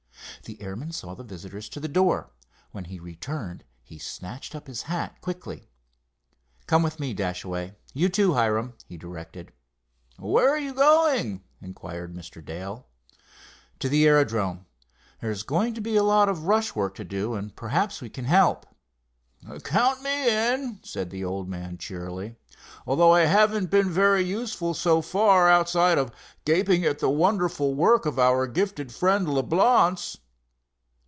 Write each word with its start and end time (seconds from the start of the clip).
The 0.43 0.59
airman 0.59 0.91
saw 0.91 1.13
the 1.13 1.23
visitors 1.23 1.69
to 1.69 1.79
the 1.79 1.87
door. 1.87 2.31
When 2.71 2.85
he 2.85 2.99
returned 2.99 3.63
he 3.83 3.99
snatched 3.99 4.55
up 4.55 4.65
his 4.65 4.81
hat 4.83 5.21
quickly. 5.21 5.69
"Come 6.65 6.81
with 6.81 6.99
me, 6.99 7.13
Dashaway; 7.13 7.75
you 7.93 8.09
too, 8.09 8.33
Hiram," 8.33 8.73
he 8.87 8.97
directed. 8.97 9.53
"Where 10.17 10.49
are 10.49 10.57
you 10.57 10.73
going?" 10.73 11.43
inquired 11.61 12.15
Mr. 12.15 12.43
Dale. 12.43 12.87
"To 13.79 13.87
the 13.87 14.07
aerodrome. 14.07 14.65
There 15.19 15.29
is 15.29 15.43
going 15.43 15.75
to 15.75 15.81
be 15.81 15.95
a 15.95 16.01
lot 16.01 16.27
of 16.27 16.47
rush 16.47 16.73
work 16.73 16.95
to 16.95 17.03
do, 17.05 17.35
and 17.35 17.55
perhaps 17.55 18.01
we 18.01 18.09
can 18.09 18.25
help." 18.25 18.65
"Count 19.63 20.01
me 20.01 20.27
in," 20.53 20.79
said 20.81 21.11
the 21.11 21.23
old 21.23 21.49
man, 21.49 21.77
cheerily, 21.77 22.35
"although 22.87 23.11
I 23.13 23.25
haven't 23.25 23.69
been 23.69 23.91
very 23.91 24.23
useful 24.25 24.73
so 24.73 25.03
far 25.03 25.47
outside 25.49 25.99
of 25.99 26.11
gaping 26.45 26.83
at 26.83 26.97
the 26.97 27.11
wonderful 27.11 27.75
work 27.75 28.07
of 28.07 28.17
our 28.17 28.47
gifted 28.47 28.91
friend, 28.91 29.27
Leblance." 29.27 30.17